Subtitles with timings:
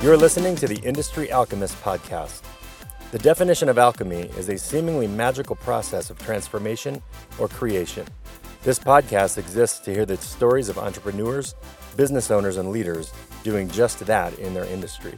[0.00, 2.42] You're listening to the Industry Alchemist podcast.
[3.10, 7.02] The definition of alchemy is a seemingly magical process of transformation
[7.36, 8.06] or creation.
[8.62, 11.56] This podcast exists to hear the stories of entrepreneurs,
[11.96, 13.12] business owners, and leaders
[13.42, 15.14] doing just that in their industry.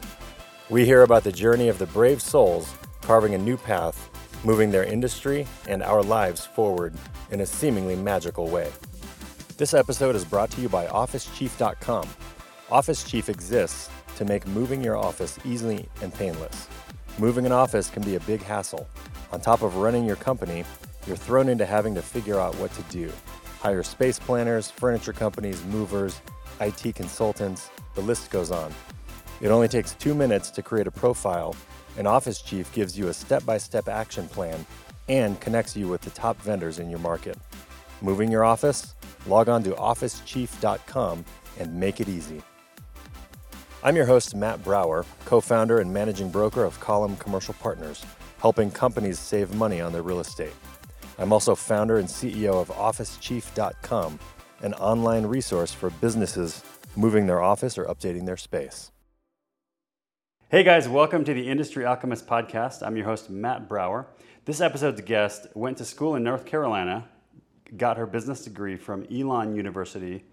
[0.71, 4.09] We hear about the journey of the brave souls carving a new path,
[4.43, 6.95] moving their industry and our lives forward
[7.29, 8.71] in a seemingly magical way.
[9.57, 12.09] This episode is brought to you by OfficeChief.com.
[12.71, 16.67] Office Chief exists to make moving your office easy and painless.
[17.17, 18.87] Moving an office can be a big hassle.
[19.31, 20.63] On top of running your company,
[21.07, 23.11] you're thrown into having to figure out what to do.
[23.61, 26.21] Hire space planners, furniture companies, movers,
[26.59, 28.71] IT consultants, the list goes on.
[29.41, 31.55] It only takes two minutes to create a profile,
[31.97, 34.63] and Office Chief gives you a step by step action plan
[35.09, 37.39] and connects you with the top vendors in your market.
[38.03, 38.93] Moving your office?
[39.25, 41.25] Log on to officechief.com
[41.59, 42.43] and make it easy.
[43.83, 48.05] I'm your host, Matt Brower, co founder and managing broker of Column Commercial Partners,
[48.37, 50.53] helping companies save money on their real estate.
[51.17, 54.19] I'm also founder and CEO of OfficeChief.com,
[54.61, 56.63] an online resource for businesses
[56.95, 58.91] moving their office or updating their space.
[60.49, 62.85] Hey guys, welcome to the Industry Alchemist podcast.
[62.85, 64.05] I'm your host, Matt Brower.
[64.45, 67.09] This episode's guest went to school in North Carolina,
[67.77, 70.23] got her business degree from Elon University,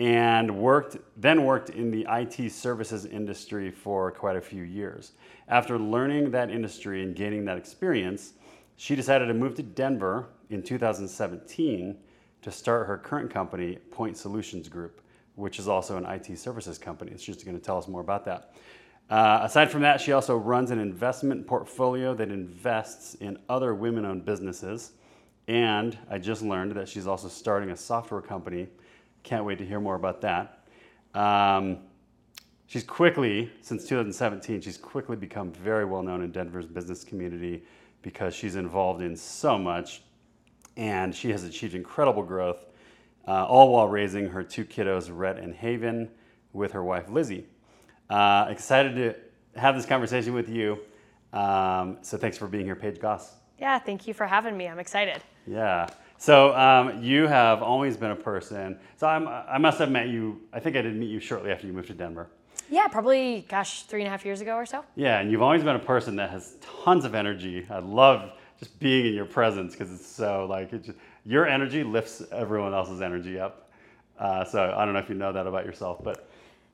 [0.00, 5.12] and worked then worked in the IT services industry for quite a few years.
[5.46, 8.32] After learning that industry and gaining that experience,
[8.76, 11.98] she decided to move to Denver in 2017
[12.40, 15.02] to start her current company, Point Solutions Group,
[15.34, 17.12] which is also an IT services company.
[17.18, 18.54] She's going to tell us more about that.
[19.10, 24.06] Uh, aside from that, she also runs an investment portfolio that invests in other women
[24.06, 24.92] owned businesses.
[25.46, 28.68] And I just learned that she's also starting a software company
[29.22, 30.64] can't wait to hear more about that.
[31.14, 31.78] Um,
[32.66, 37.64] she's quickly, since 2017, she's quickly become very well known in Denver's business community
[38.02, 40.02] because she's involved in so much
[40.76, 42.64] and she has achieved incredible growth,
[43.28, 46.08] uh, all while raising her two kiddos, Rhett and Haven,
[46.52, 47.46] with her wife Lizzie.
[48.08, 50.78] Uh, excited to have this conversation with you.
[51.32, 53.34] Um, so thanks for being here, Paige Goss.
[53.58, 54.68] Yeah, thank you for having me.
[54.68, 55.22] I'm excited.
[55.46, 55.88] Yeah.
[56.20, 58.78] So um, you have always been a person.
[58.98, 60.38] So I'm, I must have met you.
[60.52, 62.28] I think I did meet you shortly after you moved to Denver.
[62.68, 64.84] Yeah, probably, gosh, three and a half years ago or so.
[64.96, 67.66] Yeah, and you've always been a person that has tons of energy.
[67.70, 71.82] I love just being in your presence because it's so like it just, your energy
[71.82, 73.70] lifts everyone else's energy up.
[74.18, 76.28] Uh, so I don't know if you know that about yourself, but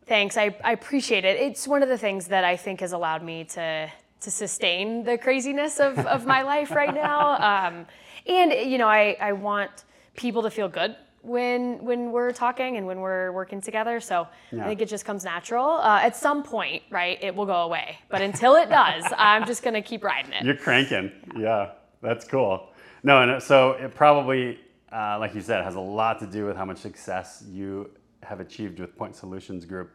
[0.06, 0.36] thanks.
[0.36, 1.38] I, I appreciate it.
[1.40, 5.18] It's one of the things that I think has allowed me to to sustain the
[5.18, 7.68] craziness of, of my life right now.
[7.68, 7.86] Um,
[8.26, 12.86] and you know, I, I want people to feel good when when we're talking and
[12.86, 14.00] when we're working together.
[14.00, 14.64] So yeah.
[14.64, 15.66] I think it just comes natural.
[15.66, 17.98] Uh, at some point, right, it will go away.
[18.08, 20.44] But until it does, I'm just gonna keep riding it.
[20.44, 21.10] You're cranking.
[21.34, 21.70] Yeah, yeah
[22.02, 22.68] that's cool.
[23.02, 24.58] No, and so it probably,
[24.92, 27.90] uh, like you said, has a lot to do with how much success you
[28.22, 29.94] have achieved with Point Solutions Group.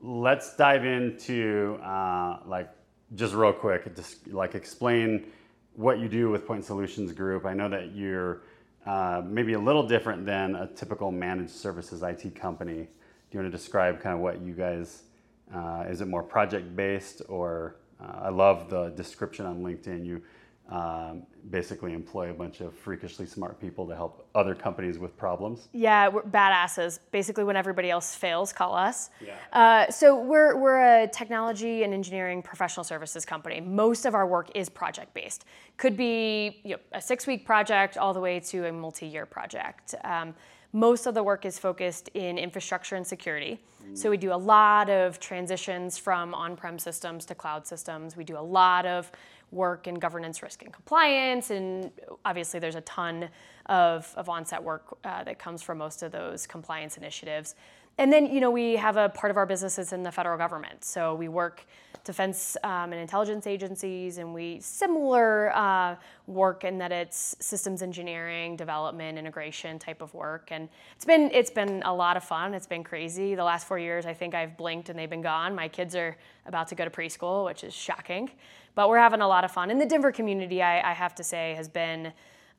[0.00, 2.70] Let's dive into uh, like
[3.14, 5.26] just real quick, just like explain
[5.76, 7.44] what you do with Point Solutions Group.
[7.44, 8.40] I know that you're
[8.86, 12.74] uh, maybe a little different than a typical managed services IT company.
[12.74, 12.88] Do
[13.32, 15.02] you want to describe kind of what you guys?
[15.54, 20.04] Uh, is it more project based, or uh, I love the description on LinkedIn.
[20.04, 20.22] You
[20.68, 25.68] um, basically employ a bunch of freakishly smart people to help other companies with problems.
[25.72, 26.98] Yeah, we're badasses.
[27.12, 29.10] Basically, when everybody else fails, call us.
[29.24, 29.34] Yeah.
[29.52, 33.60] Uh, so we're, we're a technology and engineering professional services company.
[33.60, 35.44] Most of our work is project based.
[35.76, 39.26] Could be you know, a six week project all the way to a multi year
[39.26, 39.94] project.
[40.02, 40.34] Um,
[40.72, 43.58] most of the work is focused in infrastructure and security.
[43.82, 43.96] Mm.
[43.96, 48.16] So we do a lot of transitions from on-prem systems to cloud systems.
[48.16, 49.10] We do a lot of
[49.50, 51.50] work in governance, risk, and compliance.
[51.50, 51.90] And
[52.24, 53.28] obviously, there's a ton
[53.66, 57.54] of, of on-set work uh, that comes from most of those compliance initiatives.
[57.98, 60.36] And then, you know, we have a part of our business is in the federal
[60.36, 60.84] government.
[60.84, 61.64] So we work
[62.06, 68.56] defense um, and intelligence agencies, and we similar uh, work in that it's systems engineering,
[68.56, 70.48] development, integration type of work.
[70.50, 72.54] And it's been it's been a lot of fun.
[72.54, 73.34] It's been crazy.
[73.34, 75.54] The last four years, I think I've blinked and they've been gone.
[75.54, 76.16] My kids are
[76.46, 78.30] about to go to preschool, which is shocking,
[78.74, 79.70] but we're having a lot of fun.
[79.70, 82.12] And the Denver community, I, I have to say, has been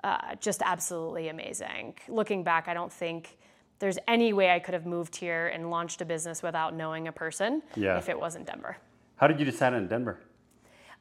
[0.03, 1.95] uh, just absolutely amazing.
[2.07, 3.37] Looking back, I don't think
[3.79, 7.11] there's any way I could have moved here and launched a business without knowing a
[7.11, 7.97] person yeah.
[7.97, 8.77] if it wasn't Denver.
[9.17, 10.19] How did you decide on Denver?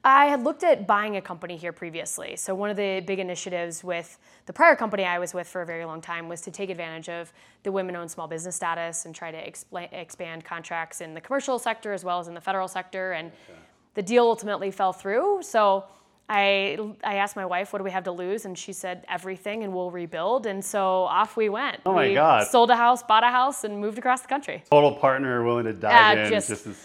[0.05, 2.37] I had looked at buying a company here previously.
[2.37, 5.67] So, one of the big initiatives with the prior company I was with for a
[5.67, 7.33] very long time was to take advantage of
[7.65, 9.53] the women owned small business status and try to
[9.93, 13.13] expand contracts in the commercial sector as well as in the federal sector.
[13.13, 13.59] And okay.
[13.95, 15.43] the deal ultimately fell through.
[15.43, 15.87] So,
[16.29, 18.45] I, I asked my wife, what do we have to lose?
[18.45, 20.47] And she said, everything, and we'll rebuild.
[20.47, 21.81] And so off we went.
[21.87, 22.47] Oh my we God.
[22.49, 24.65] Sold a house, bought a house, and moved across the country.
[24.71, 26.31] Total partner willing to dive uh, in.
[26.31, 26.77] Just, just as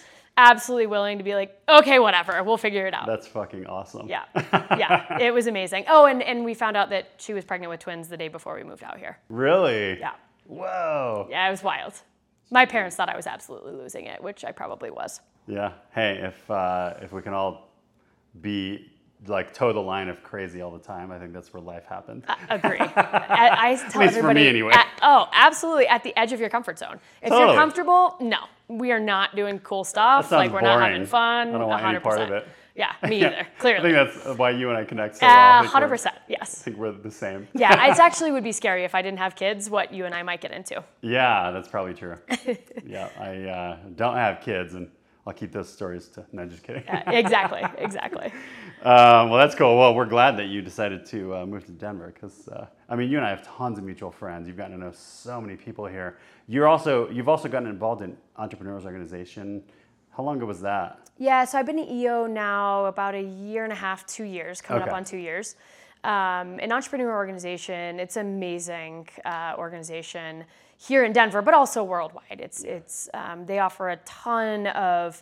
[0.49, 3.05] absolutely willing to be like, okay, whatever, we'll figure it out.
[3.07, 4.07] That's fucking awesome.
[4.07, 4.23] Yeah,
[4.77, 5.85] yeah, it was amazing.
[5.87, 8.55] Oh, and, and we found out that she was pregnant with twins the day before
[8.55, 9.17] we moved out here.
[9.29, 9.99] Really?
[9.99, 10.13] Yeah.
[10.47, 11.27] Whoa.
[11.29, 11.93] Yeah, it was wild.
[12.49, 15.21] My parents thought I was absolutely losing it, which I probably was.
[15.47, 15.73] Yeah.
[15.93, 17.69] Hey, if uh, if we can all
[18.41, 18.91] be
[19.27, 21.11] like toe the line of crazy all the time.
[21.11, 22.25] I think that's where life happens.
[22.27, 22.77] Uh, agree.
[22.79, 24.21] I, I tell At least everybody.
[24.21, 24.73] For me anyway.
[24.73, 25.87] At, oh, absolutely.
[25.87, 26.99] At the edge of your comfort zone.
[27.21, 27.51] If totally.
[27.51, 28.39] you're comfortable, no,
[28.77, 30.31] we are not doing cool stuff.
[30.31, 30.79] like we're boring.
[30.79, 31.49] not having fun.
[31.49, 31.89] I don't want 100%.
[31.89, 32.47] any part of it.
[32.75, 33.47] Yeah, me either.
[33.59, 33.95] Clearly.
[33.95, 35.69] I think that's why you and I connect so uh, well.
[35.69, 36.15] Hundred percent.
[36.27, 36.61] Yes.
[36.61, 37.47] I think we're the same.
[37.53, 39.69] yeah, it actually would be scary if I didn't have kids.
[39.69, 40.83] What you and I might get into.
[41.01, 42.17] Yeah, that's probably true.
[42.85, 44.89] yeah, I uh, don't have kids and
[45.25, 46.25] I'll keep those stories to.
[46.31, 46.83] No, just kidding.
[46.85, 48.33] Yeah, exactly, exactly.
[48.81, 49.77] uh, well, that's cool.
[49.77, 53.09] Well, we're glad that you decided to uh, move to Denver because uh, I mean,
[53.11, 54.47] you and I have tons of mutual friends.
[54.47, 56.17] You've gotten to know so many people here.
[56.47, 59.63] You're also you've also gotten involved in Entrepreneurs Organization.
[60.09, 60.99] How long ago was that?
[61.17, 64.59] Yeah, so I've been at EO now about a year and a half, two years,
[64.59, 64.89] coming okay.
[64.89, 65.55] up on two years.
[66.03, 67.99] Um, an entrepreneur organization.
[67.99, 70.45] It's an amazing uh, organization
[70.87, 72.39] here in Denver, but also worldwide.
[72.39, 75.21] It's it's um, they offer a ton of,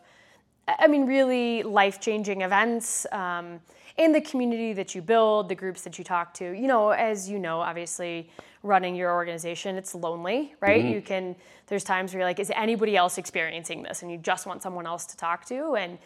[0.67, 3.05] I mean, really life changing events.
[3.11, 3.59] Um,
[3.97, 7.29] in the community that you build, the groups that you talk to, you know, as
[7.29, 8.29] you know, obviously
[8.63, 10.81] running your organization, it's lonely, right?
[10.81, 10.93] Mm-hmm.
[10.93, 11.35] You can,
[11.67, 14.01] there's times where you're like, is anybody else experiencing this?
[14.01, 15.75] And you just want someone else to talk to.
[15.75, 15.97] And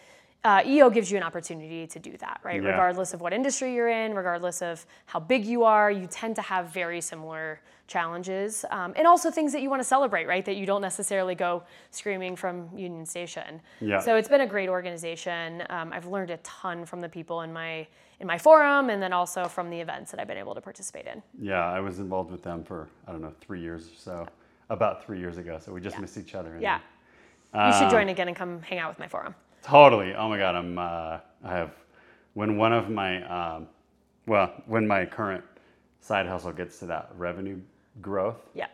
[0.44, 2.62] uh, EO gives you an opportunity to do that, right?
[2.62, 2.70] Yeah.
[2.70, 6.42] Regardless of what industry you're in, regardless of how big you are, you tend to
[6.42, 10.44] have very similar challenges um, and also things that you want to celebrate, right?
[10.44, 13.62] That you don't necessarily go screaming from Union Station.
[13.80, 14.00] Yeah.
[14.00, 15.64] So it's been a great organization.
[15.70, 17.88] Um, I've learned a ton from the people in my
[18.20, 21.08] in my forum, and then also from the events that I've been able to participate
[21.08, 21.22] in.
[21.42, 24.28] Yeah, I was involved with them for I don't know three years or so,
[24.70, 25.60] about three years ago.
[25.60, 26.02] So we just yeah.
[26.02, 26.58] missed each other.
[26.60, 26.80] Yeah.
[27.54, 29.36] Then, you should join again and come hang out with my forum.
[29.64, 30.14] Totally.
[30.14, 30.78] Oh my God, I'm.
[30.78, 31.72] Uh, I have
[32.34, 33.24] when one of my
[33.56, 33.68] um,
[34.28, 35.44] well, when my current
[36.02, 37.60] side hustle gets to that revenue
[38.02, 38.68] growth, yeah,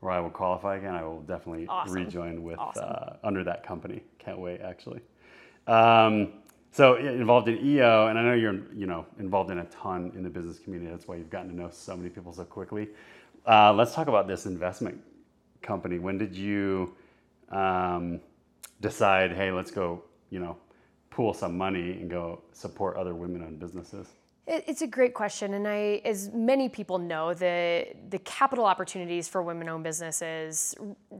[0.00, 1.94] where I will qualify again, I will definitely awesome.
[1.94, 2.84] rejoin with awesome.
[2.86, 4.02] uh, under that company.
[4.18, 5.00] Can't wait, actually.
[5.66, 6.34] Um,
[6.70, 10.22] so involved in EO, and I know you're you know involved in a ton in
[10.22, 10.90] the business community.
[10.90, 12.88] That's why you've gotten to know so many people so quickly.
[13.46, 15.00] Uh, let's talk about this investment
[15.62, 15.98] company.
[15.98, 16.94] When did you
[17.50, 18.20] um,
[18.80, 19.32] decide?
[19.32, 20.02] Hey, let's go.
[20.30, 20.56] You know,
[21.10, 24.08] pool some money and go support other women-owned businesses.
[24.48, 29.42] It's a great question, and I, as many people know, the the capital opportunities for
[29.42, 30.74] women-owned businesses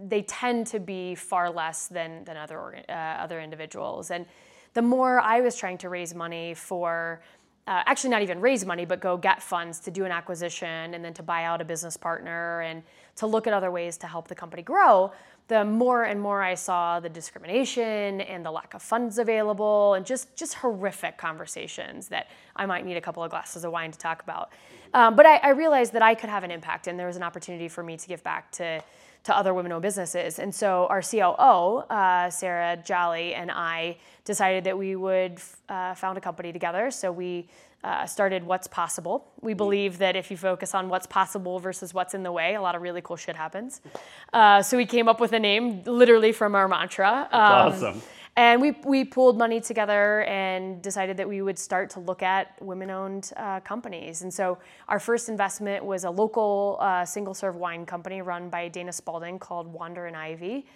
[0.08, 4.12] they tend to be far less than than other uh, other individuals.
[4.12, 4.26] And
[4.74, 7.22] the more I was trying to raise money for,
[7.66, 11.02] uh, actually not even raise money, but go get funds to do an acquisition and
[11.04, 12.82] then to buy out a business partner and
[13.16, 15.10] to look at other ways to help the company grow,
[15.48, 20.04] the more and more I saw the discrimination and the lack of funds available and
[20.04, 23.98] just, just horrific conversations that I might need a couple of glasses of wine to
[23.98, 24.50] talk about.
[24.92, 27.22] Um, but I, I, realized that I could have an impact and there was an
[27.22, 28.82] opportunity for me to give back to,
[29.24, 30.38] to other women owned businesses.
[30.38, 36.18] And so our COO, uh, Sarah Jolly, and I decided that we would uh, found
[36.18, 36.90] a company together.
[36.90, 37.48] So we
[37.86, 39.30] uh, started What's Possible.
[39.40, 39.58] We mm.
[39.58, 42.74] believe that if you focus on what's possible versus what's in the way, a lot
[42.74, 43.80] of really cool shit happens.
[44.32, 47.26] Uh, so we came up with a name literally from our mantra.
[47.32, 48.02] Um, awesome.
[48.36, 52.60] And we, we pooled money together and decided that we would start to look at
[52.60, 54.22] women owned uh, companies.
[54.22, 58.68] And so our first investment was a local uh, single serve wine company run by
[58.68, 60.66] Dana Spalding called Wander and Ivy.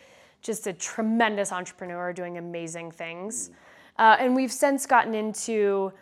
[0.40, 3.50] Just a tremendous entrepreneur doing amazing things.
[3.50, 3.54] Mm.
[3.98, 5.92] Uh, and we've since gotten into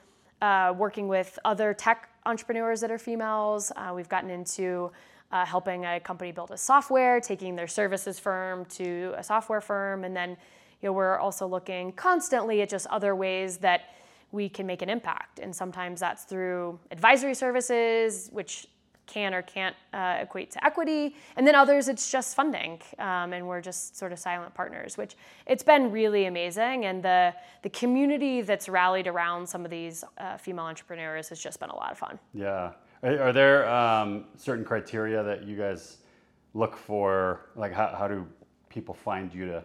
[0.43, 3.73] uh, working with other tech entrepreneurs that are females.
[3.77, 4.91] Uh, we've gotten into
[5.33, 10.05] uh, helping a company build a software, taking their services firm to a software firm,
[10.05, 10.31] and then
[10.81, 13.95] you know we're also looking constantly at just other ways that
[14.33, 15.39] we can make an impact.
[15.39, 18.67] And sometimes that's through advisory services, which
[19.09, 21.17] can or can't uh, equate to equity.
[21.37, 25.17] And then others, it's just funding, um, and we're just sort of silent partners, which
[25.47, 26.85] it's been really amazing.
[26.85, 31.59] And the the community that's rallied around some of these uh, female entrepreneurs has just
[31.59, 32.19] been a lot of fun.
[32.35, 32.73] Yeah.
[33.03, 35.99] Are, are there um, certain criteria that you guys
[36.55, 37.51] look for?
[37.57, 38.27] Like, how, how do
[38.69, 39.65] people find you to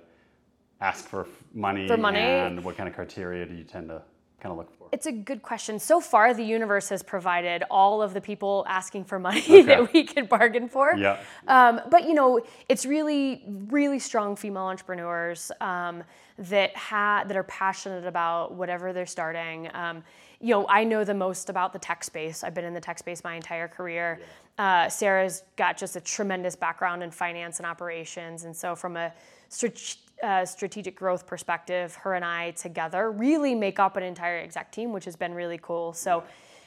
[0.82, 1.88] ask for money?
[1.88, 2.20] For money.
[2.20, 4.02] And what kind of criteria do you tend to
[4.44, 4.90] kind of look for?
[4.92, 5.80] It's a good question.
[5.80, 10.04] So far, the universe has provided all of the people asking for money that we
[10.04, 10.94] could bargain for.
[10.96, 11.20] Yeah.
[11.48, 16.04] Um, but you know, it's really, really strong female entrepreneurs um,
[16.38, 19.70] that ha- that are passionate about whatever they're starting.
[19.74, 20.04] Um,
[20.42, 22.44] you know, I know the most about the tech space.
[22.44, 24.20] I've been in the tech space my entire career.
[24.58, 29.14] Uh, Sarah's got just a tremendous background in finance and operations, and so from a
[29.50, 34.72] strat- uh, strategic growth perspective, her and I together really make up an entire exec
[34.72, 35.94] team, which has been really cool.
[35.94, 36.24] So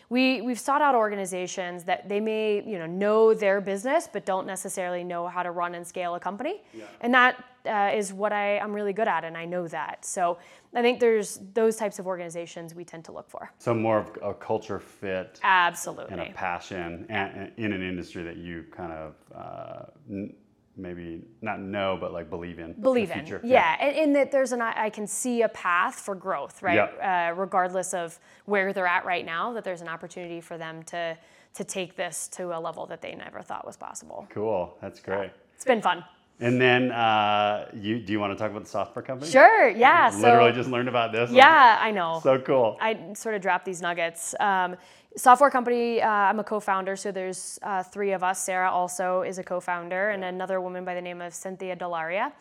[0.08, 4.46] we we've sought out organizations that they may you know know their business but don't
[4.46, 6.62] necessarily know how to run and scale a company.
[7.00, 10.04] And that uh, is what I, i'm really good at and i know that.
[10.04, 10.38] So
[10.74, 13.50] i think there's those types of organizations we tend to look for.
[13.58, 16.12] So more of a culture fit absolutely.
[16.12, 20.28] and a passion and, and in an industry that you kind of uh,
[20.76, 22.72] maybe not know, but like believe in.
[22.74, 23.40] believe in future.
[23.44, 27.34] yeah, And, and that there's an i can see a path for growth right uh,
[27.34, 31.16] regardless of where they're at right now that there's an opportunity for them to
[31.54, 34.76] to take this to a level that they never thought was possible Cool.
[34.82, 35.30] That's great.
[35.54, 36.04] it's been fun
[36.38, 39.30] And then uh, you do you want to talk about the software company?
[39.30, 41.30] sure yeah so Literally just learned about this.
[41.30, 42.76] yeah i know So cool.
[42.80, 44.34] I sort of dropped these nuggets.
[44.40, 44.76] Um,
[45.16, 48.38] software company, uh, I'm a co-founder, so there's uh, three of us.
[48.42, 52.32] Sarah also is a co-founder, and another woman by the name of Cynthia Delaria,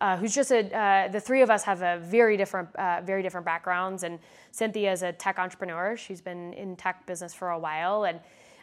[0.00, 0.60] uh, who's just a.
[0.74, 4.02] Uh, the three of us have a very different, uh, very different backgrounds.
[4.02, 4.18] And
[4.50, 5.94] Cynthia is a tech entrepreneur.
[5.94, 8.18] She's been in tech business for a while, and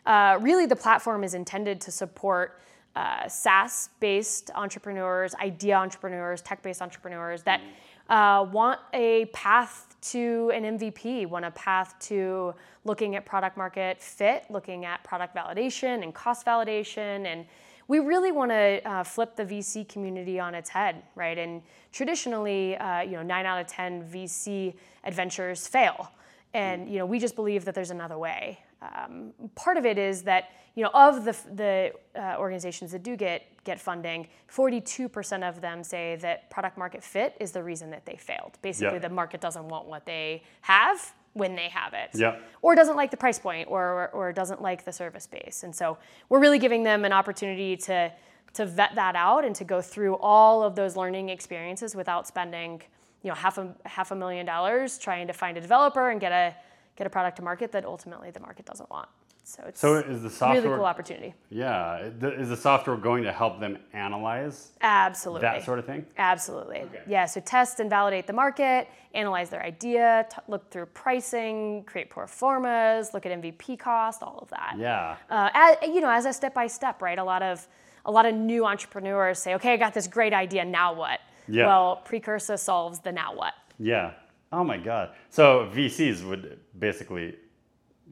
[0.08, 2.60] uh, really the platform is intended to support.
[3.00, 7.62] Uh, SaaS-based entrepreneurs, idea entrepreneurs, tech-based entrepreneurs that
[8.10, 12.53] uh, want a path to an MVP, want a path to
[12.84, 17.25] looking at product market fit, looking at product validation and cost validation.
[17.25, 17.46] And
[17.88, 21.38] we really want to uh, flip the VC community on its head, right?
[21.38, 21.62] And
[21.94, 24.74] traditionally, uh, you know, nine out of 10 VC
[25.06, 26.12] adventures fail.
[26.53, 28.60] And, you know, we just believe that there's another way.
[28.81, 33.15] Um, part of it is that, you know, of the, the uh, organizations that do
[33.15, 38.05] get, get funding, 42% of them say that product market fit is the reason that
[38.05, 38.57] they failed.
[38.62, 39.00] Basically, Yeah.
[39.00, 42.09] the market doesn't want what they have when they have it.
[42.13, 42.38] Yeah.
[42.62, 45.63] Or doesn't like the price point or, or, or doesn't like the service base.
[45.63, 45.98] And so
[46.29, 48.12] we're really giving them an opportunity to,
[48.53, 52.81] to vet that out and to go through all of those learning experiences without spending
[53.21, 56.31] you know, half a, half a million dollars trying to find a developer and get
[56.31, 56.55] a,
[57.00, 59.08] get a product to market that ultimately the market doesn't want.
[59.46, 60.62] So it's So is the a software?
[60.62, 61.34] really cool opportunity.
[61.50, 61.98] Yeah.
[62.22, 65.41] Is the software going to help them analyze Absolutely.
[65.41, 66.06] that sort of thing?
[66.18, 66.84] Absolutely.
[67.08, 72.12] Yeah, so test and validate the market, analyze their idea, t- look through pricing, create
[72.12, 74.75] pro formas, look at MVP cost, all of that.
[74.77, 75.15] Yeah.
[75.32, 77.18] Uh, as, you know, as a step by step, right?
[77.18, 77.68] A lot of
[78.06, 80.63] a lot of new entrepreneurs say, "Okay, I got this great idea.
[80.63, 81.65] Now what?" Yeah.
[81.65, 83.53] Well, Precursor solves the now what.
[83.79, 84.12] Yeah.
[84.51, 85.12] Oh my God.
[85.29, 87.36] So VCs would basically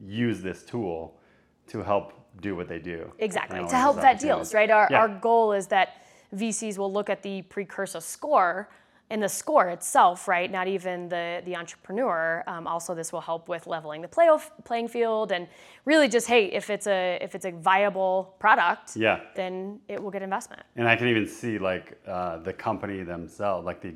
[0.04, 1.18] use this tool
[1.68, 3.10] to help do what they do.
[3.18, 3.58] Exactly.
[3.58, 4.70] To help vet deals, right?
[4.70, 5.00] Our, Yeah.
[5.00, 6.02] our goal is that
[6.34, 8.68] VCs will look at the precursor score
[9.10, 10.50] and the score itself, right?
[10.50, 12.44] Not even the, the entrepreneur.
[12.46, 14.28] Um, also, this will help with leveling the play
[14.64, 15.48] playing field and
[15.86, 19.20] really just, hey, if it's a if it's a viable product, Yeah.
[19.34, 20.62] then it will get investment.
[20.76, 23.94] And I can even see like uh, the company themselves, like the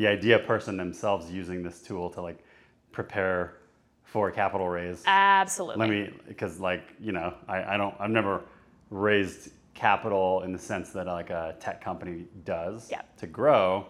[0.00, 2.42] the idea person themselves using this tool to like
[2.90, 3.58] prepare
[4.02, 5.02] for a capital raise.
[5.06, 5.76] Absolutely.
[5.78, 8.42] Let me, because like you know, I, I don't, I've never
[8.88, 13.02] raised capital in the sense that uh, like a tech company does Yeah.
[13.18, 13.86] to grow.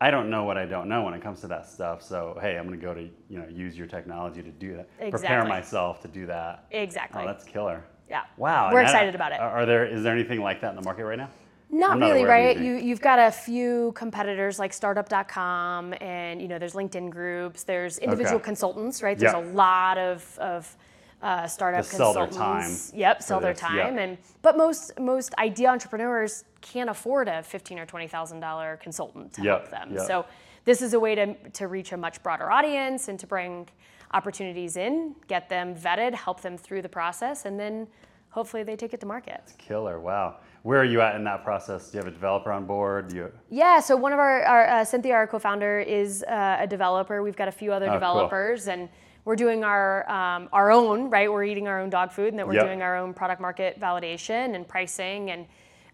[0.00, 2.02] I don't know what I don't know when it comes to that stuff.
[2.02, 4.88] So hey, I'm gonna go to you know use your technology to do that.
[4.98, 5.10] Exactly.
[5.28, 6.66] Prepare myself to do that.
[6.72, 7.22] Exactly.
[7.22, 7.84] Oh, that's killer.
[8.10, 8.22] yeah.
[8.36, 8.72] Wow.
[8.72, 9.38] We're excited about it.
[9.38, 11.30] Are there is there anything like that in the market right now?
[11.72, 12.56] Not really, right?
[12.56, 17.96] You you've got a few competitors like startup.com and you know there's LinkedIn groups, there's
[17.98, 18.44] individual Okay.
[18.44, 19.18] consultants, right?
[19.18, 19.40] There's Yeah.
[19.40, 20.76] a lot of of
[21.22, 22.90] uh, startup To sell their consultants.
[22.90, 27.42] time Yep, sell their this, time and but most most idea entrepreneurs can't afford a
[27.42, 29.94] fifteen or twenty thousand dollar consultant to Yep, help them.
[29.94, 30.06] yep.
[30.06, 30.26] So
[30.66, 33.68] this is a way to to reach a much broader audience and to bring
[34.12, 37.86] opportunities in, get them vetted, help them through the process, and then
[38.32, 39.40] hopefully they take it to market.
[39.44, 40.00] It's killer.
[40.00, 40.38] Wow.
[40.62, 41.90] Where are you at in that process?
[41.90, 43.08] Do you have a developer on board?
[43.08, 46.66] Do you, Yeah, so one of our, our uh, Cynthia, our co-founder, is uh, a
[46.66, 47.22] developer.
[47.22, 47.96] We've got a few other Oh, cool.
[47.96, 48.88] developers, and
[49.24, 51.30] we're doing our um, our own right.
[51.30, 52.64] We're eating our own dog food, and that we're Yep.
[52.64, 55.46] doing our own product market validation and pricing, and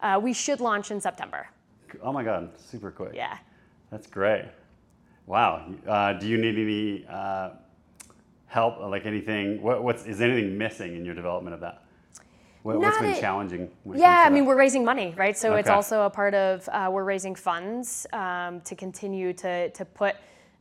[0.02, 1.46] uh, we should launch in September.
[2.02, 3.12] oh my God, super quick.
[3.14, 3.36] Yeah.
[3.90, 4.44] That's great.
[5.26, 5.72] Wow.
[5.86, 7.50] Uh, do you need any uh,
[8.46, 8.78] help?
[8.80, 9.60] Like anything?
[9.62, 11.84] What, what's is anything missing in your development of that?
[12.68, 13.70] What, what's Not been challenging?
[13.94, 15.38] Yeah, I mean, we're raising money, right?
[15.38, 19.84] So it's also a part of uh, we're raising funds um, to continue to to
[19.86, 20.16] put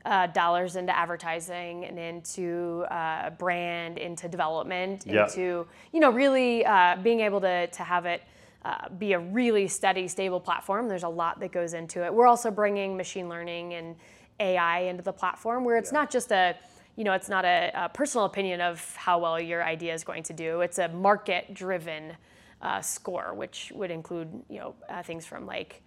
[0.06, 5.28] uh, dollars into advertising and into uh, brand, into development, Yep.
[5.28, 8.22] into you know really uh, being able to to have it.
[8.64, 10.88] Uh, be a really steady, stable platform.
[10.90, 12.14] There's a lot that goes into it.
[12.14, 13.96] We're also bringing machine learning and
[14.40, 16.56] AI into the platform, where it's not just a,
[16.98, 20.24] you know, it's not a, a personal opinion of how well your idea is going
[20.24, 20.62] to do.
[20.62, 22.18] It's a market-driven
[22.62, 25.84] uh, score, which would include, you know, uh, things from like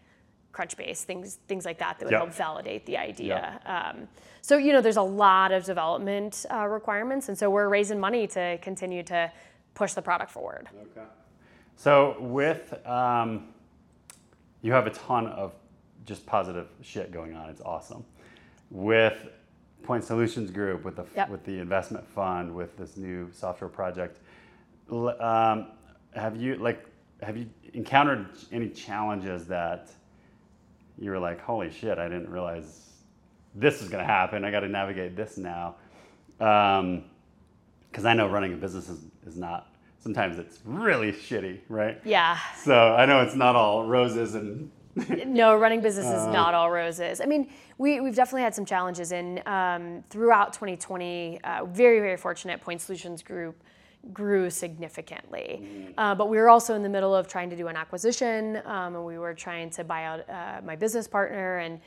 [0.52, 3.60] Crunchbase, things things like that that would help validate the idea.
[3.66, 4.08] Um,
[4.40, 8.26] so you know, there's a lot of development uh, requirements, and so we're raising money
[8.28, 9.30] to continue to
[9.74, 10.68] push the product forward.
[10.90, 11.06] Okay.
[11.76, 13.48] So with um,
[14.62, 15.54] you have a ton of
[16.04, 17.48] just positive shit going on.
[17.48, 18.04] It's awesome.
[18.70, 19.28] With
[19.82, 21.28] Point Solutions Group, with the Yep.
[21.30, 24.18] with the investment fund, with this new software project,
[24.90, 25.66] um,
[26.14, 26.86] have you like
[27.22, 29.90] have you encountered any challenges that
[30.98, 32.90] you were like, holy shit, I didn't realize
[33.54, 34.44] this is going to happen.
[34.44, 35.76] I got to navigate this now.
[36.38, 39.66] Because I know running a business is, is not,
[39.98, 42.00] sometimes it's really shitty, right?
[42.04, 42.38] Yeah.
[42.62, 44.70] So I know it's not all roses and
[45.26, 46.32] no, running business is Uh.
[46.32, 47.20] not all roses.
[47.20, 51.40] I mean, we, we've definitely had some challenges in um, throughout 2020.
[51.42, 52.60] Uh, very, very fortunate.
[52.60, 53.62] Point Solutions Group
[54.12, 55.94] grew significantly, Mm.
[55.98, 58.96] uh, but we were also in the middle of trying to do an acquisition, um,
[58.96, 61.80] and we were trying to buy out uh, my business partner and.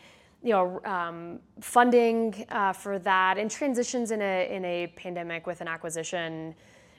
[0.45, 5.61] You know, um, funding uh, for that and transitions in a in a pandemic with
[5.61, 6.53] an acquisition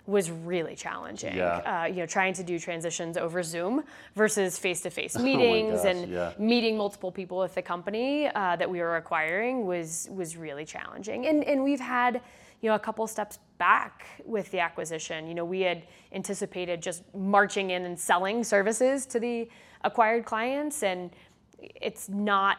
[0.06, 1.34] was really challenging.
[1.34, 1.82] Yeah.
[1.84, 3.84] Uh, you know, trying to do transitions over Zoom
[4.14, 6.32] versus face-to-face meetings gosh, and yeah.
[6.38, 11.26] meeting multiple people with the company uh, that we were acquiring was was really challenging.
[11.26, 12.20] And and we've had
[12.61, 15.26] you know a couple steps back with the acquisition.
[15.26, 19.49] You know, we had anticipated just marching in and selling services to the
[19.82, 21.11] acquired clients, and
[21.58, 22.58] it's not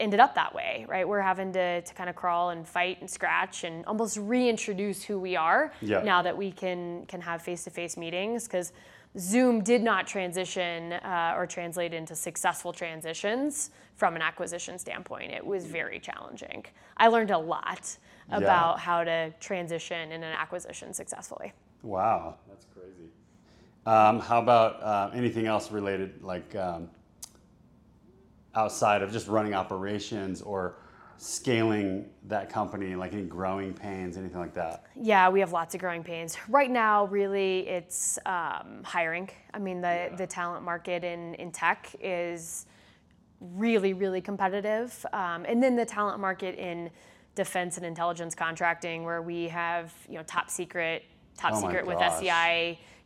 [0.00, 1.06] ended up that way, right?
[1.06, 5.18] We're having to, to kind of crawl and fight and scratch and almost reintroduce who
[5.18, 6.02] we are Yeah.
[6.02, 8.72] now that we can can have face-to-face meetings because
[9.18, 15.30] Zoom did not transition uh, or translate into successful transitions from an acquisition standpoint.
[15.32, 16.64] It was very challenging.
[16.96, 17.96] I learned a lot
[18.30, 21.52] about how to transition in an acquisition successfully.
[21.82, 23.10] wow, that's crazy.
[23.84, 26.88] Um, how about uh, anything else related, like um,
[28.54, 30.76] outside of just running operations or
[31.16, 34.84] scaling that company, like any growing pains, anything like that?
[34.96, 36.36] Yeah, we have lots of growing pains.
[36.48, 39.30] Right now, really, it's um, hiring.
[39.54, 42.66] I mean, the, the talent market in, in tech is
[43.40, 45.04] really, really competitive.
[45.12, 46.90] Um, and then the talent market in
[47.34, 51.04] defense and intelligence contracting, where we have, you know, top secret,
[51.36, 52.12] top Oh secret with gosh.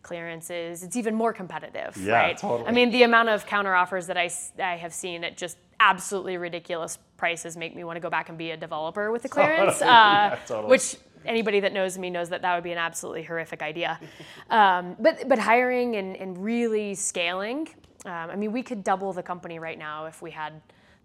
[0.07, 2.39] Clearances, it's even more competitive, Yeah, right?
[2.39, 2.69] totally.
[2.69, 6.97] I mean, the amount of counter offers that I have seen at just absolutely ridiculous
[7.17, 9.91] prices make me want to go back and be a developer with the clearance, Totally.
[9.91, 9.95] uh,
[10.31, 10.71] Yeah, totally.
[10.71, 13.99] which anybody that knows me knows that that would be an absolutely horrific idea.
[14.49, 17.69] Um, but but hiring and, and really scaling.
[18.05, 20.53] Um, I mean, we could double the company right now if we had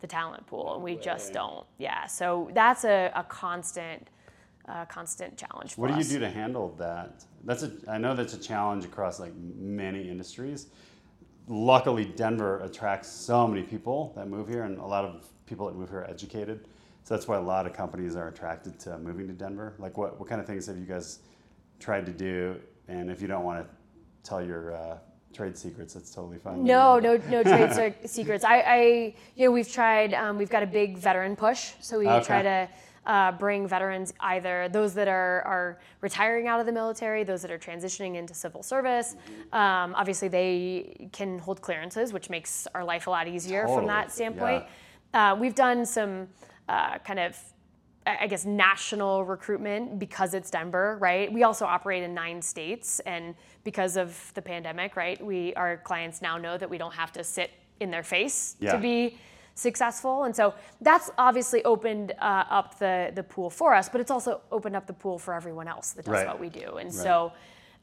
[0.01, 1.65] the talent pool, and we just don't.
[1.79, 4.09] Yeah, so that's a, a constant,
[4.67, 7.25] uh, constant challenge for What do you do to handle that?
[7.43, 10.67] That's a, I know that's a challenge across like many industries.
[11.47, 15.75] Luckily, Denver attracts so many people that move here, and a lot of people that
[15.75, 16.67] move here are educated.
[17.03, 19.73] So that's why a lot of companies are attracted to moving to Denver.
[19.79, 21.19] Like, what, what kind of things have you guys
[21.79, 22.55] tried to do?
[22.87, 23.69] And if you don't want to
[24.23, 24.97] tell your uh,
[25.33, 26.63] trade secrets, that's totally fine.
[26.63, 28.43] No, no, no trade secrets.
[28.45, 30.13] I, I, you know, we've tried.
[30.13, 32.25] Um, we've got a big veteran push, so we Okay.
[32.25, 32.69] try to
[33.05, 37.51] uh, bring veterans either those that are are retiring out of the military, those that
[37.51, 39.15] are transitioning into civil service.
[39.51, 44.11] Um, obviously, they can hold clearances, which makes our life a lot easier from that
[44.11, 44.65] standpoint.
[45.13, 46.27] Uh, we've done some
[46.69, 47.37] uh, kind of
[48.05, 51.31] I I guess national recruitment because it's Denver, right?
[51.31, 56.21] We also operate in nine states, and because of the pandemic, right, we our clients
[56.21, 58.73] now know that we don't have to sit in their face Yeah.
[58.73, 59.17] to be
[59.55, 64.11] successful, and so that's obviously opened uh, up the the pool for us, but it's
[64.11, 66.27] also opened up the pool for everyone else that does Right.
[66.27, 67.31] what we do, and so.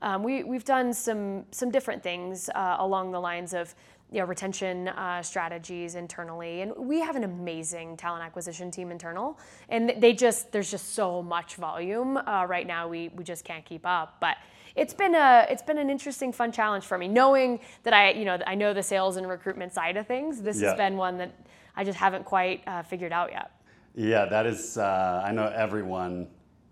[0.01, 3.75] Um, we, we've done some some different things uh, along the lines of
[4.11, 9.39] you know, retention uh, strategies internally, and we have an amazing talent acquisition team internal,
[9.69, 12.89] and they just there's just so much volume uh, right now.
[12.89, 14.37] We we just can't keep up, but.
[14.77, 18.25] It's been a it's been an interesting fun challenge for me knowing that I you
[18.25, 20.41] know I know the sales and recruitment side of things.
[20.41, 20.69] This Yeah.
[20.69, 21.35] has been one that
[21.75, 23.51] I just haven't quite uh, figured out yet.
[23.97, 24.79] Yeah, that is.
[24.79, 26.29] Uh, I know everyone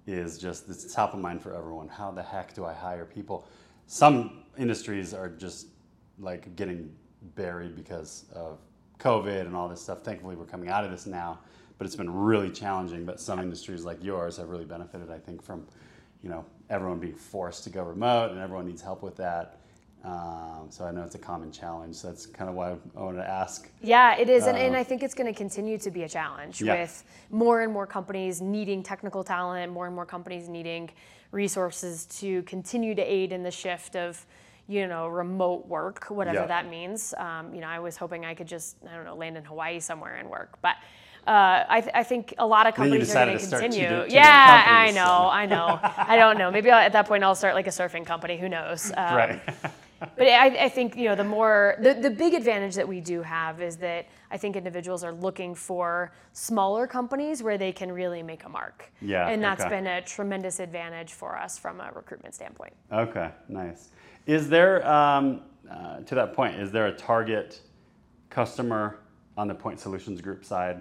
[0.07, 0.69] is just.
[0.69, 1.89] It's top of mind for everyone.
[1.89, 3.49] How the heck do I hire people?
[3.89, 5.67] Some industries are just
[6.21, 6.95] like getting
[7.35, 8.59] buried because of
[8.99, 10.03] COVID and all this stuff.
[10.03, 11.39] Thankfully, we're coming out of this now.
[11.79, 13.05] but it's been really challenging.
[13.05, 15.67] But some industries like yours have really benefited, I think, from
[16.23, 19.59] you know everyone being forced to go remote, and everyone needs help with that.
[20.05, 21.97] Um, so I know it's a common challenge.
[21.97, 23.69] So that's kind of why I wanted to ask.
[23.83, 26.63] Yeah, it is, and, and I think it's going to continue to be a challenge
[26.63, 26.81] Yeah.
[26.81, 30.91] with more and more companies needing technical talent, more and more companies needing
[31.33, 34.25] resources to continue to aid in the shift of,
[34.69, 36.47] you know, remote work, whatever Yeah.
[36.47, 37.15] that means.
[37.19, 39.81] Um, you know, I was hoping I could just, I don't know, land in Hawaii
[39.81, 40.77] somewhere and work, but.
[41.27, 43.89] Uh, I, th- I think a lot of companies are going to two continue.
[44.07, 45.29] two yeah, I know, so.
[45.29, 45.81] I know.
[45.83, 46.53] I don't know.
[46.53, 48.37] Maybe I'll, at that point I'll start like a surfing company.
[48.39, 48.93] Who knows?
[48.97, 49.41] Um, Right.
[50.17, 53.23] but I, I think you know the more the, the big advantage that we do
[53.23, 58.23] have is that I think individuals are looking for smaller companies where they can really
[58.23, 58.93] make a mark.
[59.01, 59.71] Yeah, and that's okay.
[59.71, 62.75] been a tremendous advantage for us from a recruitment standpoint.
[62.93, 63.91] Okay, nice.
[64.27, 67.61] Is there, um, uh, to that point, is there a target
[68.29, 68.99] customer
[69.37, 70.81] on the Point Solutions Group side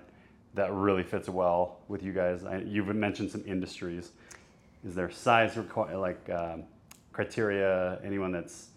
[0.55, 2.43] that really fits well with you guys?
[2.43, 4.13] I, you've mentioned some industries.
[4.83, 6.63] Is there size like um,
[7.13, 7.99] criteria?
[8.03, 8.69] Anyone that's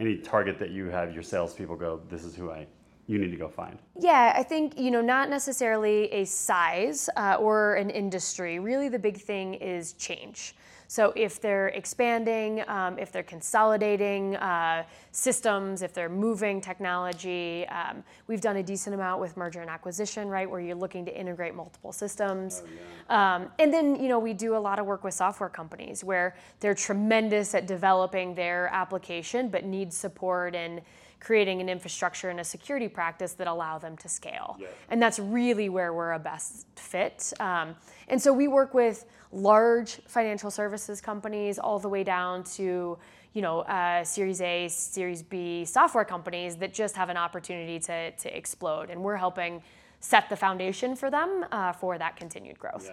[0.00, 2.66] any target that you have your salespeople go, this is who I
[3.06, 3.78] you need to go find.
[4.00, 8.58] Yeah, I think you know not necessarily a size uh, or an industry.
[8.58, 10.56] Really, the big thing is change.
[10.88, 18.04] So if they're expanding, um, if they're consolidating uh, systems, if they're moving technology, um,
[18.26, 21.54] we've done a decent amount with merger and acquisition, right, where you're looking to integrate
[21.54, 22.62] multiple systems.
[23.08, 26.36] Um, and then you know we do a lot of work with software companies where
[26.60, 30.80] they're tremendous at developing their application, but need support in
[31.20, 34.56] creating an infrastructure and a security practice that allow them to scale.
[34.90, 37.32] And that's really where we're a best fit.
[37.40, 37.74] Um,
[38.08, 42.98] and so we work with large financial services companies all the way down to
[43.36, 48.10] you know, uh, Series A, Series B software companies that just have an opportunity to,
[48.12, 48.88] to explode.
[48.88, 49.62] And we're helping
[50.00, 52.90] set the foundation for them uh, for that continued growth.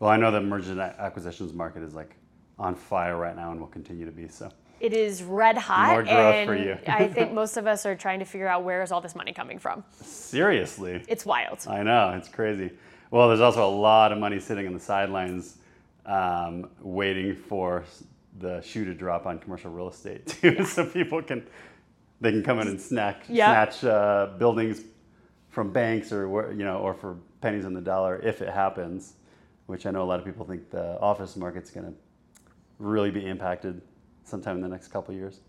[0.00, 2.16] Well, I know the merger and acquisitions market is like
[2.58, 4.50] on fire right now and will continue to be so.
[4.80, 6.76] It is red hot, More growth and for you.
[6.86, 9.32] I think most of us are trying to figure out where is all this money
[9.32, 9.84] coming from.
[10.02, 11.02] Seriously.
[11.08, 11.64] It's wild.
[11.68, 12.70] I know, it's crazy.
[13.10, 15.58] Well, there's also a lot of money sitting on the sidelines
[16.04, 17.84] um, waiting for
[18.38, 21.46] the shoe to drop on commercial real estate too, so people can
[22.20, 23.46] they can come in and snack, Yeah.
[23.66, 24.82] snatch uh, buildings
[25.50, 29.14] from banks or you know or for pennies on the dollar if it happens,
[29.66, 31.94] which I know a lot of people think the office market's going to
[32.78, 33.80] really be impacted
[34.26, 35.40] sometime in the next couple of years.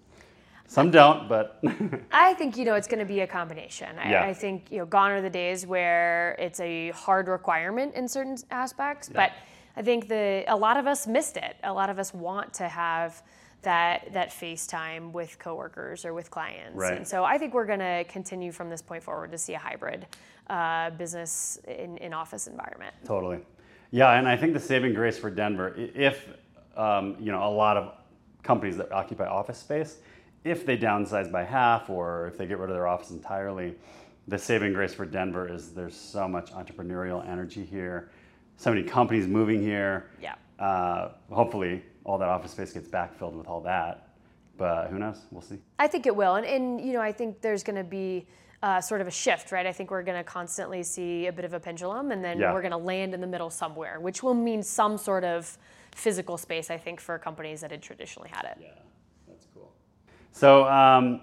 [0.67, 1.61] Some don't, but
[2.11, 3.97] I think you know it's going to be a combination.
[3.97, 4.23] I, Yeah.
[4.23, 8.37] I think you know gone are the days where it's a hard requirement in certain
[8.51, 9.31] aspects, but
[9.77, 11.55] I think the a lot of us missed it.
[11.63, 13.21] A lot of us want to have
[13.61, 16.97] that that FaceTime with coworkers or with clients, Right.
[16.97, 19.59] and so I think we're going to continue from this point forward to see a
[19.59, 20.05] hybrid
[20.49, 22.93] uh, business in, in office environment.
[23.05, 23.39] Totally.
[23.91, 26.27] Yeah, and I think the saving grace for Denver, if
[26.75, 27.93] um, you know a lot of
[28.47, 29.97] companies that occupy office space,
[30.45, 33.75] if they downsize by half or if they get rid of their office entirely,
[34.29, 38.10] the saving grace for Denver is there's so much entrepreneurial energy here,
[38.55, 40.10] so many companies moving here.
[40.21, 40.36] Yeah.
[40.60, 44.07] Uh, hopefully, all that office space gets backfilled with all that,
[44.57, 45.19] but who knows?
[45.31, 45.57] We'll see.
[45.77, 48.25] I think it will, and, and you know, I think there's going to be
[48.63, 49.67] uh, sort of a shift, right?
[49.67, 52.53] I think we're going to constantly see a bit of a pendulum, and then Yeah.
[52.53, 55.57] we're going to land in the middle somewhere, which will mean some sort of
[55.95, 56.69] physical space.
[56.69, 58.58] I think for companies that had traditionally had it.
[58.62, 58.67] Yeah,
[59.28, 59.71] that's cool.
[60.32, 61.21] So, um,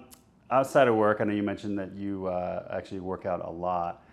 [0.51, 4.03] outside of work, I know you mentioned that you uh, actually work out a lot.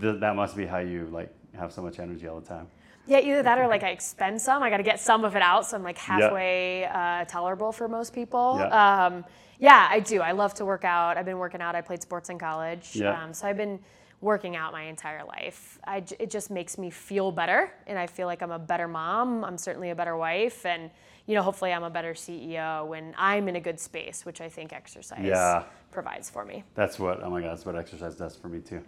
[0.00, 2.66] Th- that must be how you like have so much energy all the time.
[3.06, 4.62] Yeah, either that or like I expend some.
[4.62, 7.88] I got to get some of it out, so I'm like halfway uh, tolerable for
[7.88, 8.56] most people.
[8.58, 9.04] Yeah.
[9.06, 9.24] Um,
[9.58, 10.20] yeah, I do.
[10.20, 11.16] I love to work out.
[11.16, 11.74] I've been working out.
[11.74, 13.22] I played sports in college, Yeah.
[13.22, 13.80] um, so I've been
[14.22, 15.78] working out my entire life.
[15.86, 19.44] I it just makes me feel better, and I feel like I'm a better mom.
[19.44, 20.90] I'm certainly a better wife, and
[21.26, 24.48] you know, hopefully, I'm a better CEO when I'm in a good space, which I
[24.48, 25.64] think exercise Yeah.
[25.90, 26.64] provides for me.
[26.74, 27.22] That's what.
[27.22, 28.82] Oh my God, that's what exercise does for me too.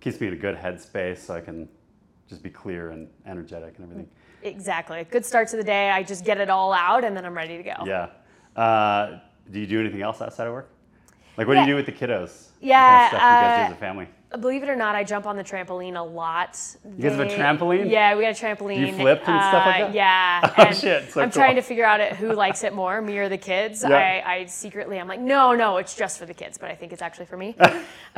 [0.00, 1.68] Keeps me in a good headspace, so I can
[2.28, 4.10] just be clear and energetic and everything.
[4.42, 5.04] Exactly.
[5.10, 5.90] Good start to the day.
[5.90, 7.74] I just get it all out, and then I'm ready to go.
[7.86, 8.08] Yeah.
[8.60, 10.70] Uh, do you do anything else outside of work?
[11.36, 12.50] Like, what do you do with the kiddos?
[12.60, 14.08] Yeah, kind of stuff you guys do uh, as a family?
[14.40, 16.58] Believe it or not, I jump on the trampoline a lot.
[16.96, 17.90] You guys have a trampoline?
[17.90, 18.76] Yeah, we got a trampoline.
[18.76, 19.94] Do you flip and stuff like Uh, that?
[19.94, 20.40] Yeah.
[20.58, 21.40] Oh, and shit, so I'm cool.
[21.42, 23.84] trying to figure out it, who likes it more, me or the kids.
[23.86, 23.94] Yeah.
[23.96, 26.92] I, I secretly, I'm like, no, no, it's just for the kids, but I think
[26.92, 27.56] it's actually for me.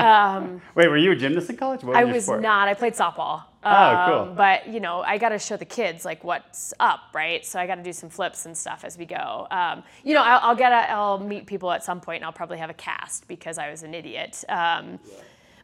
[0.75, 1.83] Wait, were you a gymnast in college?
[1.83, 2.43] What I was sport?
[2.43, 2.69] not.
[2.69, 3.43] I played softball.
[3.65, 4.35] Oh, Um, cool.
[4.37, 7.45] But you know, I got to show the kids like what's up, right?
[7.45, 9.47] So I got to do some flips and stuff as we go.
[9.51, 12.59] Um, you know, I'll, I'll get I'll meet people at some point, and I'll probably
[12.59, 14.45] have a cast because I was an idiot.
[14.49, 14.99] Um,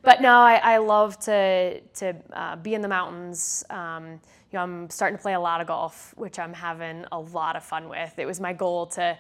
[0.03, 3.65] but no, I, I love to to uh, be in the mountains.
[3.71, 7.19] Um, you know, I'm starting to play a lot of golf, which I'm having a
[7.19, 8.19] lot of fun with.
[8.19, 9.17] It was my goal to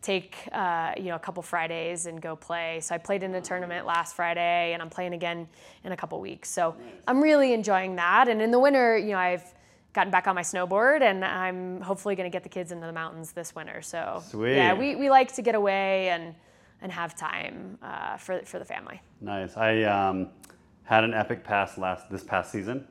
[0.00, 2.80] take uh, you know a couple Fridays and go play.
[2.80, 5.46] So I played in a tournament last Friday, and I'm playing again
[5.84, 6.48] in a couple weeks.
[6.50, 6.74] So
[7.06, 8.28] I'm really enjoying that.
[8.28, 9.54] And in the winter, you know, I've
[9.92, 12.92] gotten back on my snowboard, and I'm hopefully going to get the kids into the
[12.92, 13.82] mountains this winter.
[13.82, 14.56] So Sweet.
[14.56, 16.34] yeah, we, we like to get away and
[16.82, 19.00] and have time uh, for for the family.
[19.20, 19.56] Nice.
[19.56, 20.28] I um,
[20.84, 22.86] had an epic pass last this past season.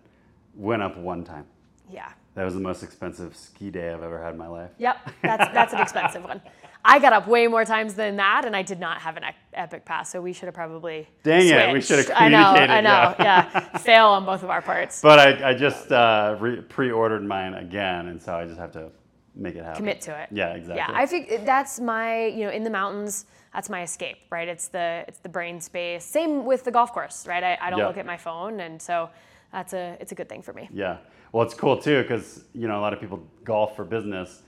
[0.56, 1.46] Went up one time.
[1.90, 2.12] Yeah.
[2.36, 4.72] That was the most expensive ski day I've ever had in my life.
[4.78, 6.42] Yep, that's that's an expensive one.
[6.84, 9.24] I got up way more times than that, and I did not have an
[9.54, 10.10] epic pass.
[10.10, 11.08] So we should have probably.
[11.24, 13.16] Dang it, we should have I know, communicated, I know.
[13.20, 15.02] Yeah, fail on both of our parts.
[15.02, 18.92] But I, I just uh, re- pre-ordered mine again, and so I just have to
[19.36, 19.78] make it happen.
[19.78, 20.30] Commit to it.
[20.32, 20.76] Yeah, exactly.
[20.78, 23.26] Yeah, I think that's my you know in the mountains.
[23.54, 24.48] That's my escape, right?
[24.48, 26.04] It's the it's the brain space.
[26.06, 27.44] Same with the golf course, right?
[27.44, 27.88] I, I don't Yeah.
[27.88, 29.10] look at my phone, and so
[29.52, 30.70] that's a it's a good thing for me.
[30.72, 30.98] Yeah.
[31.32, 34.44] Well, it's cool too because you know a lot of people golf for business.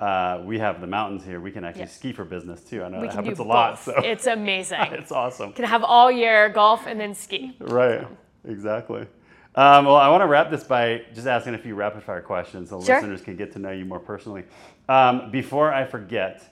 [0.00, 1.40] Uh, we have the mountains here.
[1.40, 1.88] We can actually Yeah.
[1.88, 2.82] ski for business too.
[2.82, 3.78] I know We that happens a lot.
[3.78, 4.80] So It's amazing.
[4.92, 5.52] it's awesome.
[5.52, 7.56] can have all year golf and then ski.
[7.60, 8.04] Right.
[8.44, 9.06] Exactly.
[9.54, 12.70] Um, well, I want to wrap this by just asking a few rapid fire questions
[12.70, 12.96] so Sure.
[12.96, 14.44] listeners can get to know you more personally.
[14.88, 16.42] Um, before I forget,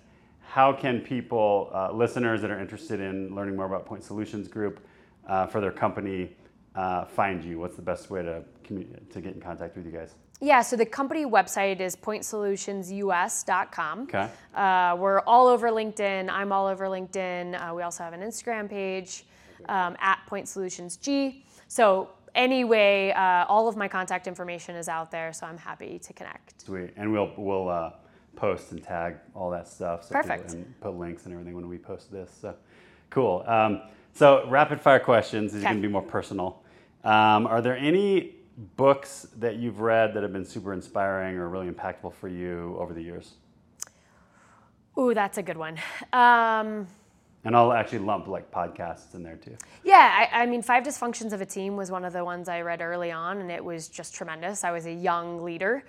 [0.42, 4.80] how can people, uh, listeners that are interested in learning more about Point Solutions Group
[5.26, 6.36] uh, for their company,
[6.74, 7.58] uh, find you?
[7.58, 8.44] What's the best way to
[9.10, 10.14] to get in contact with you guys?
[10.40, 14.02] Yeah, so the company website is pointsolutionsus.com.
[14.02, 14.28] Okay.
[14.54, 16.30] Uh, we're all over LinkedIn.
[16.30, 17.70] I'm all over LinkedIn.
[17.70, 19.24] Uh, we also have an Instagram page
[19.68, 21.44] um, at Point Solutions G.
[21.68, 25.32] So anyway, uh, all of my contact information is out there.
[25.32, 26.60] So I'm happy to connect.
[26.62, 26.90] Sweet.
[26.96, 27.92] And we'll we'll uh,
[28.36, 30.04] post and tag all that stuff.
[30.04, 30.52] So people- Perfect.
[30.54, 32.30] and put links and everything when we post this.
[32.40, 32.54] So
[33.10, 33.44] cool.
[33.46, 35.52] Um, so rapid fire questions.
[35.52, 35.72] These are Okay.
[35.74, 36.62] going to be more personal.
[37.04, 38.34] Um, are there any
[38.76, 42.92] books that you've read that have been super inspiring or really impactful for you over
[42.92, 43.34] the years?
[44.98, 45.78] Ooh, that's a good one.
[46.12, 46.86] Um,
[47.44, 49.56] And I'll actually lump like podcasts in there too.
[49.82, 52.60] Yeah, I, I mean, Five Dysfunctions of a Team was one of the ones I
[52.60, 54.62] read early on, and it was just tremendous.
[54.62, 55.82] I was a young leader,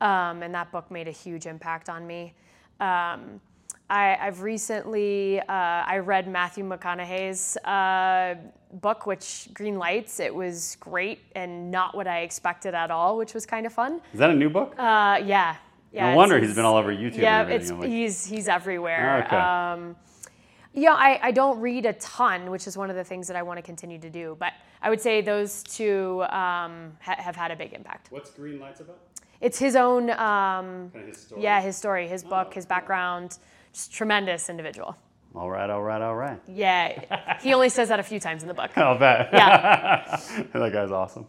[0.00, 2.34] um, and that book made a huge impact on me.
[2.80, 3.40] Um,
[3.88, 8.34] I, I've recently uh, I read Matthew McConaughey's uh,
[8.80, 10.18] book, which Green Lights.
[10.18, 14.00] It was great and not what I expected at all, which was kind of fun.
[14.12, 14.74] Is that a new book?
[14.76, 15.54] Uh, yeah,
[15.92, 16.10] yeah.
[16.10, 17.18] no wonder he's been all over YouTube.
[17.18, 19.24] Yeah, it's like, he's he's everywhere.
[19.24, 19.36] Okay.
[19.36, 19.94] Um,
[20.76, 23.42] yeah, I, I don't read a ton, which is one of the things that I
[23.42, 24.36] want to continue to do.
[24.38, 28.12] But I would say those two um, ha- have had a big impact.
[28.12, 28.98] What's Green Lights about?
[29.40, 31.42] It's his own, um, Kind of his story.
[31.42, 32.68] yeah, his story, his book, Oh, his cool.
[32.68, 33.38] background.
[33.72, 34.96] Just tremendous individual.
[35.34, 36.40] All right, all right, all right.
[36.48, 38.70] Yeah, he only says that a few times in the book.
[38.76, 39.28] I'll bet.
[39.32, 40.20] Yeah.
[40.54, 41.26] that guy's awesome.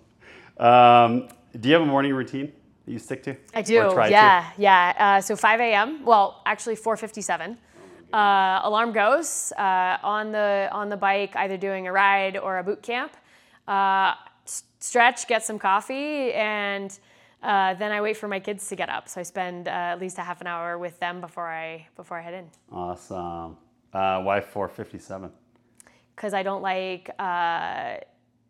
[0.57, 1.27] Um,
[1.59, 2.51] do you have a morning routine
[2.85, 3.35] that you stick to?
[3.53, 3.81] I do.
[3.83, 4.93] Or try yeah, yeah.
[5.17, 6.05] Uh, so 5 a.m.
[6.05, 7.57] Well, actually 4:57.
[8.13, 12.63] Uh, alarm goes uh, on the on the bike, either doing a ride or a
[12.63, 13.15] boot camp.
[13.67, 14.13] Uh,
[14.79, 16.97] stretch, get some coffee, and
[17.43, 19.09] uh, then I wait for my kids to get up.
[19.09, 22.17] So I spend uh, at least a half an hour with them before I before
[22.17, 22.49] I head in.
[22.71, 23.57] Awesome.
[23.93, 25.31] Uh, why 457?
[26.15, 27.97] Because I don't like uh,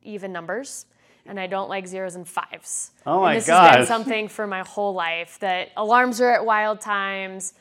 [0.03, 0.85] even numbers.
[1.29, 2.91] And I don't like zeros and fives.
[3.05, 6.45] Oh my and this has been something for my whole life that alarms are at
[6.45, 7.53] wild times,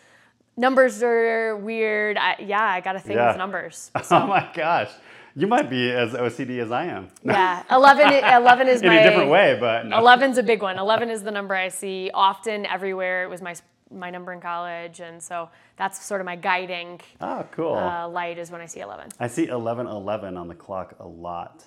[0.56, 2.16] numbers are weird.
[2.16, 3.28] I, yeah, I got a thing Yeah.
[3.28, 3.90] with numbers.
[4.10, 4.90] Oh my gosh.
[5.38, 7.08] You might be as OCD as I am.
[7.22, 9.98] Yeah, 11, 11 is In my a different way, but no.
[9.98, 10.78] 11's a big one.
[10.78, 13.24] 11 is the number I see often everywhere.
[13.24, 13.54] It was my
[13.88, 17.76] my number in college, and so that's sort of my guiding Oh, cool.
[17.76, 19.10] uh, light is when I see 11.
[19.20, 21.64] I see 1111 on the clock a lot.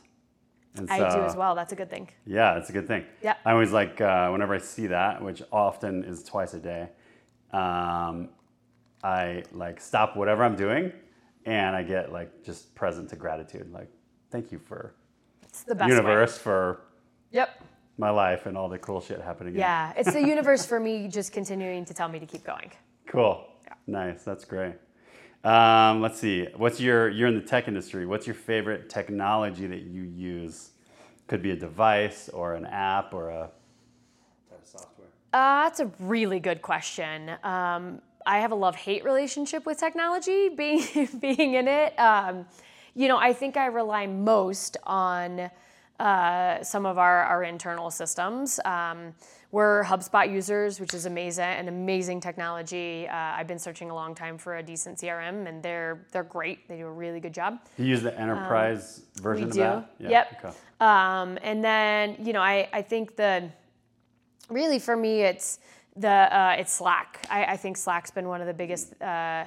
[0.76, 1.56] And I do as well.
[1.56, 2.10] That's a good thing.
[2.26, 3.06] Yeah, it's a good thing.
[3.24, 3.36] Yeah.
[3.46, 6.90] I always like uh, whenever I see that, which often is twice a day.
[7.54, 8.30] Um,
[9.04, 10.92] I like stop whatever I'm doing,
[11.46, 13.72] and I get like just present to gratitude.
[13.72, 13.90] Like,
[14.32, 14.94] thank you for
[15.68, 15.88] best way.
[15.88, 16.82] universe for
[17.32, 17.62] Yep.
[17.98, 19.54] my life and all the cool shit happening.
[19.54, 19.60] in.
[19.60, 22.72] Yeah, it's the universe for me just continuing to tell me to keep going.
[23.08, 23.46] Cool.
[23.88, 24.24] Nice.
[24.24, 24.76] That's great.
[25.44, 26.48] Um, let's see.
[26.58, 27.10] What's your?
[27.10, 28.06] You're in the tech industry.
[28.06, 30.72] What's your favorite technology that you use?
[31.28, 33.50] Could be a device or an app or a
[34.50, 35.08] type of software.
[35.32, 37.32] Uh, that's a really good question.
[37.44, 40.84] Um, I have a love-hate relationship with technology, being
[41.20, 41.98] being in it.
[42.00, 42.46] Um,
[42.96, 45.50] you know, I think I rely most on
[46.00, 48.60] uh, some of our, our internal systems.
[48.66, 49.14] Um,
[49.52, 53.08] we're HubSpot users, which is amazing, an amazing technology.
[53.08, 56.68] Uh, I've been searching a long time for a decent CRM, and they're they're great.
[56.68, 57.60] They do a really good job.
[57.78, 59.60] You use the enterprise version we of do.
[59.62, 59.96] that?
[60.00, 60.44] Yeah, Yep.
[60.46, 60.58] okay.
[60.80, 63.50] Um, and then you know, I I think the
[64.50, 65.60] really for me it's
[66.00, 67.26] the uh, it's Slack.
[67.30, 69.00] I, I think Slack's been one of the biggest.
[69.02, 69.46] Uh,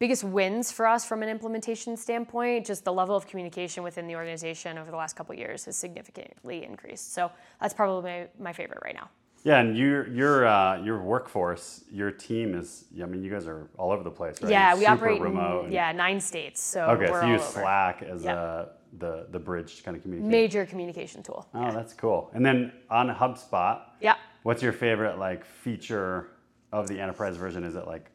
[0.00, 4.14] biggest wins for us from an implementation standpoint just the level of communication within the
[4.16, 7.30] organization over the last couple of years has significantly increased so
[7.60, 9.08] that's probably my, my favorite right now
[9.44, 12.86] Yeah, and your your uh, your workforce, your team is.
[13.02, 14.50] I mean, you guys are all over the place, right?
[14.50, 15.66] yeah You're we operate remote.
[15.66, 17.44] in yeah nine states so Okay, we're so you use.
[17.44, 18.36] Slack as Yep.
[18.36, 18.64] uh,
[18.98, 20.30] the the bridge to kind of communicate.
[20.30, 22.30] major communication tool Oh, that's cool.
[22.34, 26.28] And then on HubSpot, yeah what's your favorite like feature
[26.72, 27.64] of the enterprise version?
[27.64, 28.10] Is it like,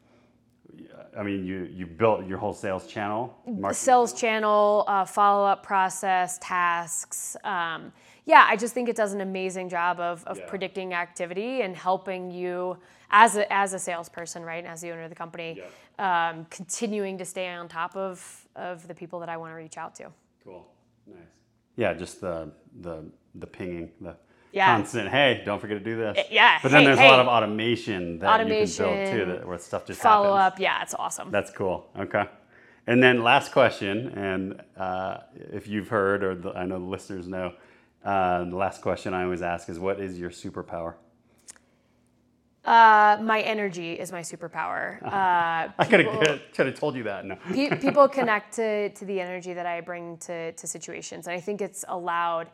[1.18, 5.62] I mean, you you built your whole sales channel, market- sales channel, uh, follow up
[5.62, 7.36] process, tasks.
[7.44, 7.92] Um,
[8.24, 10.46] yeah, I just think it does an amazing job of, of Yeah.
[10.46, 12.78] predicting activity and helping you
[13.10, 15.60] as a, as a salesperson, right, and as the owner of the company,
[15.98, 19.76] um, continuing to stay on top of, of the people that I want to reach
[19.76, 20.12] out to.
[20.44, 20.64] Cool,
[21.08, 21.16] nice.
[21.76, 24.14] Yeah, just the the the pinging, the
[24.52, 24.66] Yeah.
[24.74, 25.08] constant.
[25.08, 26.26] Hey, don't forget to do this.
[26.30, 29.28] yeah, But then hey, there's a lot of automation that you can build too, Automation,
[29.28, 30.54] that where stuff just Follow happens.
[30.54, 31.30] up, yeah, it's awesome.
[31.30, 31.86] That's cool.
[31.98, 32.24] Okay.
[32.86, 35.18] And then last question, and uh,
[35.52, 37.52] if you've heard, or the, I know the listeners know,
[38.04, 40.94] uh, the last question I always ask is, what is your superpower?
[42.64, 45.00] Uh, my energy is my superpower.
[45.10, 47.24] Uh, I could have could have told you that.
[47.24, 47.36] No.
[47.52, 51.26] Pe- people connect to, to the energy that I bring to, to situations.
[51.26, 52.48] And I think it's allowed,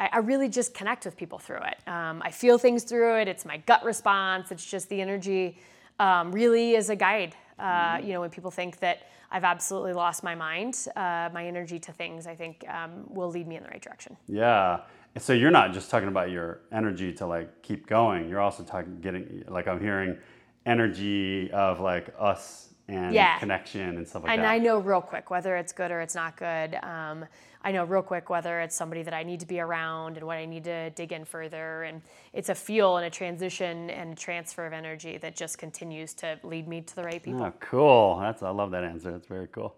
[0.00, 1.88] I, I really just connect with people through it.
[1.88, 3.28] Um, I feel things through it.
[3.28, 4.50] It's my gut response.
[4.50, 5.58] It's just the energy
[6.00, 7.36] um, really is a guide.
[7.58, 11.78] Uh, you know, when people think that I've absolutely lost my mind, uh, my energy
[11.78, 14.16] to things, I think um, will lead me in the right direction.
[14.26, 14.80] Yeah.
[15.18, 18.28] So you're not just talking about your energy to like keep going.
[18.28, 20.16] You're also talking getting like I'm hearing
[20.66, 23.38] energy of like us and Yeah.
[23.38, 24.50] connection and stuff like And that.
[24.50, 26.74] I know real quick whether it's good or it's not good.
[26.82, 27.26] Um,
[27.62, 30.38] I know real quick whether it's somebody that I need to be around and what
[30.38, 31.82] I need to dig in further.
[31.82, 36.38] And it's a feel and a transition and transfer of energy that just continues to
[36.42, 37.42] lead me to the right people.
[37.44, 38.18] Oh, cool.
[38.20, 39.10] That's I love that answer.
[39.12, 39.74] That's very cool.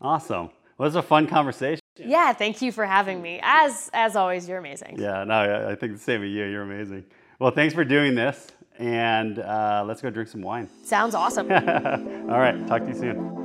[0.00, 0.50] Awesome.
[0.78, 1.80] Well, it was a fun conversation.
[1.96, 3.38] Yeah, thank you for having me.
[3.42, 4.96] As as always, you're amazing.
[4.98, 6.44] Yeah, no, I- I think the same of you.
[6.46, 7.04] You're amazing.
[7.38, 10.68] Well, thanks for doing this, and uh, let's go drink some wine.
[10.84, 11.50] Sounds awesome.
[12.30, 13.41] All right, talk to you soon.